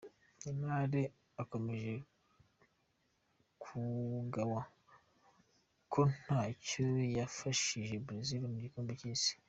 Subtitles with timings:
[0.41, 0.93] Neymar
[1.43, 1.93] ukomeje
[3.63, 4.61] kugawa
[5.91, 6.85] ko ntacyo
[7.17, 9.33] yafashije Brazil mugikombe cy’isi.